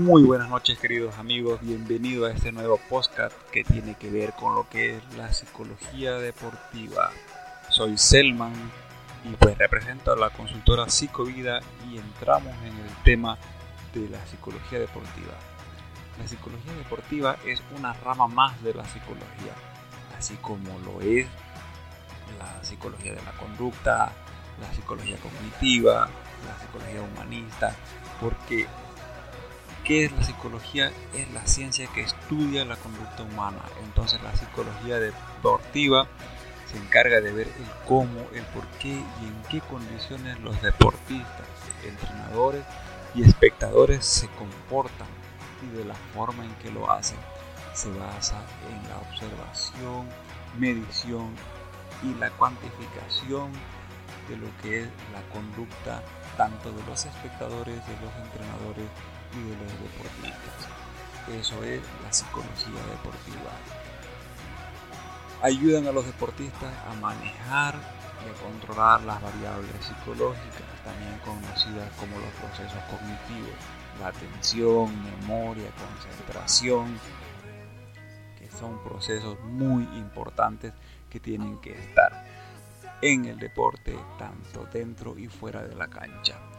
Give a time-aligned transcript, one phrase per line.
[0.00, 4.54] Muy buenas noches queridos amigos, bienvenido a este nuevo podcast que tiene que ver con
[4.54, 7.10] lo que es la psicología deportiva.
[7.68, 8.54] Soy Selman
[9.26, 13.36] y pues represento a la consultora Psicovida y entramos en el tema
[13.92, 15.34] de la psicología deportiva.
[16.18, 19.52] La psicología deportiva es una rama más de la psicología,
[20.16, 21.26] así como lo es
[22.38, 24.12] la psicología de la conducta,
[24.62, 26.08] la psicología cognitiva,
[26.46, 27.76] la psicología humanista,
[28.18, 28.66] porque
[29.90, 30.92] ¿qué es la psicología?
[31.16, 33.58] Es la ciencia que estudia la conducta humana.
[33.82, 36.06] Entonces la psicología deportiva
[36.70, 41.48] se encarga de ver el cómo, el por qué y en qué condiciones los deportistas,
[41.84, 42.62] entrenadores
[43.16, 45.08] y espectadores se comportan
[45.60, 47.18] y de la forma en que lo hacen.
[47.74, 50.08] Se basa en la observación,
[50.56, 51.34] medición
[52.04, 53.50] y la cuantificación
[54.28, 56.00] de lo que es la conducta
[56.36, 58.86] tanto de los espectadores, de los entrenadores
[59.34, 60.68] y de los deportistas.
[61.28, 63.52] Eso es la psicología deportiva.
[65.42, 67.74] Ayudan a los deportistas a manejar
[68.24, 73.54] y a controlar las variables psicológicas, también conocidas como los procesos cognitivos,
[74.00, 76.98] la atención, memoria, concentración,
[78.38, 80.72] que son procesos muy importantes
[81.08, 82.26] que tienen que estar
[83.02, 86.49] en el deporte, tanto dentro y fuera de la cancha.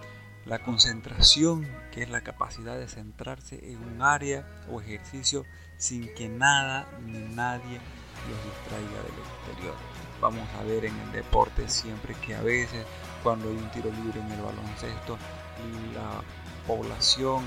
[0.45, 5.45] La concentración, que es la capacidad de centrarse en un área o ejercicio
[5.77, 7.79] sin que nada ni nadie
[8.27, 9.75] los distraiga del exterior.
[10.19, 12.85] Vamos a ver en el deporte siempre que a veces
[13.21, 15.17] cuando hay un tiro libre en el baloncesto,
[15.93, 16.21] la
[16.65, 17.43] población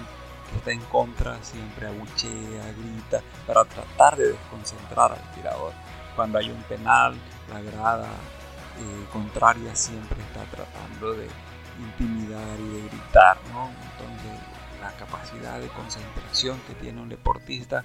[0.50, 5.72] que está en contra siempre abuchea, grita para tratar de desconcentrar al tirador.
[6.14, 7.16] Cuando hay un penal,
[7.52, 11.28] la grada eh, contraria siempre está tratando de
[11.78, 13.70] intimidar y de gritar, ¿no?
[13.92, 14.40] Entonces
[14.80, 17.84] la capacidad de concentración que tiene un deportista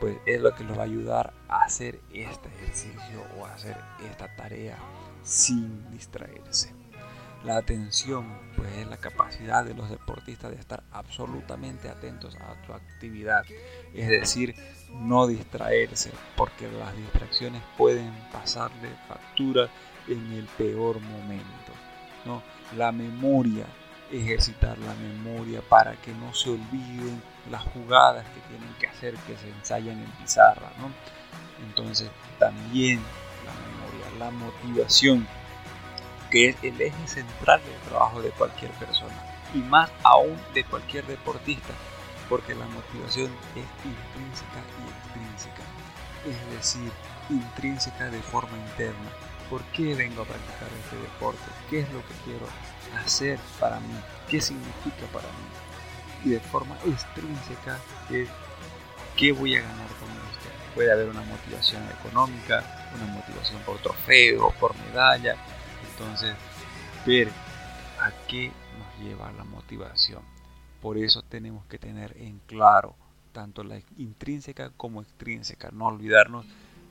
[0.00, 3.76] pues es lo que lo va a ayudar a hacer este ejercicio o a hacer
[4.08, 4.78] esta tarea
[5.22, 6.72] sin distraerse.
[7.44, 12.72] La atención pues es la capacidad de los deportistas de estar absolutamente atentos a su
[12.72, 13.44] actividad,
[13.94, 14.56] es decir,
[14.92, 19.70] no distraerse, porque las distracciones pueden pasarle facturas
[20.08, 21.72] en el peor momento.
[22.24, 22.42] ¿no?
[22.76, 23.66] La memoria,
[24.10, 29.36] ejercitar la memoria para que no se olviden las jugadas que tienen que hacer, que
[29.36, 30.70] se ensayan en pizarra.
[30.78, 30.90] ¿no?
[31.66, 33.00] Entonces también
[33.44, 35.26] la memoria, la motivación,
[36.30, 39.14] que es el eje central del trabajo de cualquier persona
[39.54, 41.72] y más aún de cualquier deportista,
[42.28, 45.62] porque la motivación es intrínseca y extrínseca,
[46.26, 46.92] es decir,
[47.30, 49.10] intrínseca de forma interna
[49.50, 51.40] ¿Por qué vengo a practicar este deporte?
[51.70, 52.46] ¿Qué es lo que quiero
[53.04, 53.94] hacer para mí?
[54.28, 56.24] ¿Qué significa para mí?
[56.24, 57.78] Y de forma extrínseca
[58.10, 58.28] es
[59.16, 60.48] ¿qué voy a ganar con esto?
[60.74, 62.62] Puede haber una motivación económica,
[62.94, 65.36] una motivación por trofeo, por medalla.
[65.90, 66.34] Entonces,
[67.06, 67.28] ver
[68.00, 70.22] a qué nos lleva la motivación.
[70.80, 72.94] Por eso tenemos que tener en claro
[73.32, 76.46] tanto la intrínseca como extrínseca, no olvidarnos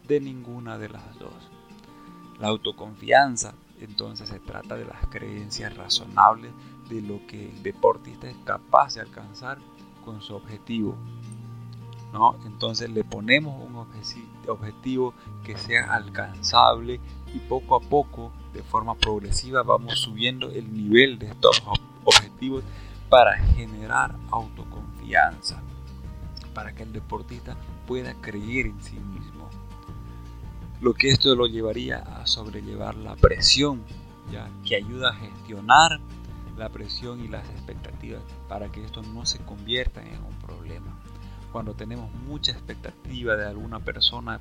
[0.08, 1.50] de ninguna de las dos.
[2.40, 6.52] La autoconfianza, entonces se trata de las creencias razonables
[6.90, 9.58] de lo que el deportista es capaz de alcanzar
[10.06, 10.96] con su objetivo.
[12.14, 12.36] ¿no?
[12.46, 13.76] Entonces le ponemos un
[14.48, 17.00] objetivo que sea alcanzable
[17.34, 21.62] y poco a poco, de forma progresiva, vamos subiendo el nivel de estos
[22.06, 22.64] objetivos
[23.10, 25.62] para generar autoconfianza,
[26.54, 29.50] para que el deportista pueda creer en sí mismo
[30.82, 33.84] lo que esto lo llevaría a sobrellevar la presión,
[34.32, 36.00] ya que ayuda a gestionar
[36.58, 41.00] la presión y las expectativas para que esto no se convierta en un problema.
[41.52, 44.40] Cuando tenemos mucha expectativa de alguna persona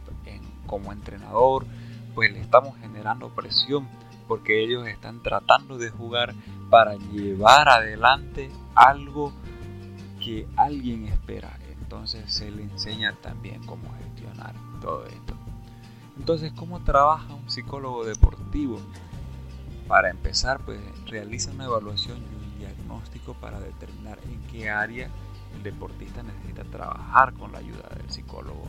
[0.66, 1.66] como entrenador,
[2.14, 3.88] pues le estamos generando presión
[4.26, 6.34] porque ellos están tratando de jugar
[6.68, 9.32] para llevar adelante algo
[10.22, 11.58] que alguien espera.
[11.80, 15.35] Entonces se le enseña también cómo gestionar todo esto.
[16.18, 18.80] Entonces, ¿cómo trabaja un psicólogo deportivo?
[19.86, 25.10] Para empezar, pues realiza una evaluación y un diagnóstico para determinar en qué área
[25.54, 28.66] el deportista necesita trabajar con la ayuda del psicólogo.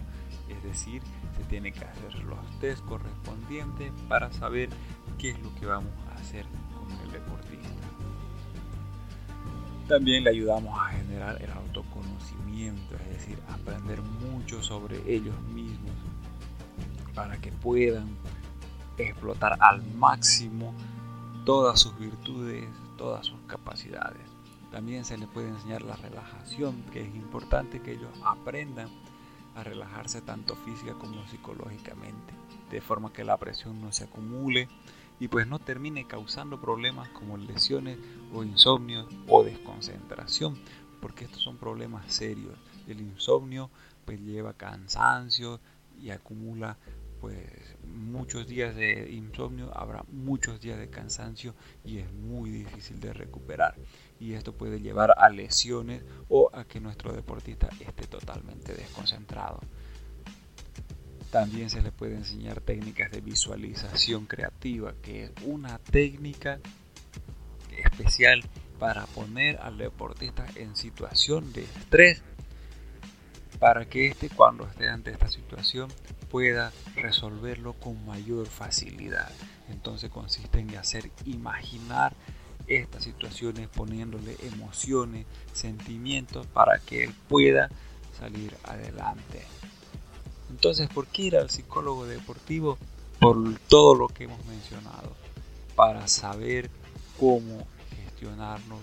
[0.50, 1.02] Es decir,
[1.36, 4.70] se tiene que hacer los test correspondientes para saber
[5.18, 6.46] qué es lo que vamos a hacer
[6.78, 7.48] con el deportista.
[9.88, 15.96] También le ayudamos a generar el autoconocimiento, es decir, aprender mucho sobre ellos mismos
[17.18, 18.16] para que puedan
[19.00, 20.72] explotar al máximo
[21.46, 22.64] todas sus virtudes,
[22.96, 24.22] todas sus capacidades.
[24.72, 28.90] También se les puede enseñar la relajación, que es importante que ellos aprendan
[29.56, 32.36] a relajarse tanto física como psicológicamente,
[32.70, 34.70] de forma que la presión no se acumule
[35.20, 37.98] y pues no termine causando problemas como lesiones
[38.32, 40.56] o insomnio o desconcentración,
[41.02, 42.54] porque estos son problemas serios.
[42.88, 43.72] El insomnio
[44.06, 45.60] pues lleva cansancio
[46.00, 46.78] y acumula
[47.20, 47.38] pues
[47.84, 53.76] muchos días de insomnio, habrá muchos días de cansancio y es muy difícil de recuperar.
[54.20, 59.60] Y esto puede llevar a lesiones o a que nuestro deportista esté totalmente desconcentrado.
[61.32, 66.60] También se le puede enseñar técnicas de visualización creativa, que es una técnica
[67.78, 68.44] especial
[68.80, 72.24] para poner al deportista en situación de estrés
[73.60, 75.90] para que éste cuando esté ante esta situación
[76.30, 79.32] pueda resolverlo con mayor facilidad.
[79.70, 82.14] Entonces consiste en hacer imaginar
[82.68, 87.70] estas situaciones poniéndole emociones, sentimientos para que él pueda
[88.20, 89.44] salir adelante.
[90.50, 92.78] Entonces, ¿por qué ir al psicólogo deportivo?
[93.20, 95.16] Por todo lo que hemos mencionado,
[95.76, 96.70] para saber
[97.20, 97.66] cómo
[97.96, 98.80] gestionarnos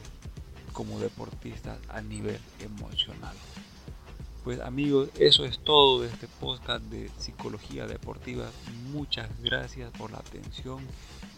[0.73, 3.35] como deportistas a nivel emocional.
[4.45, 8.51] Pues amigos, eso es todo de este podcast de psicología deportiva.
[8.93, 10.87] Muchas gracias por la atención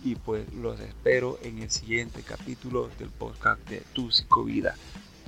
[0.04, 4.74] y pues los espero en el siguiente capítulo del podcast de Tu Psicovida.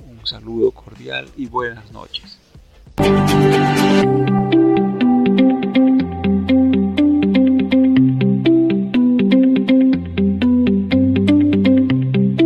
[0.09, 2.37] Un saludo cordial y buenas noches.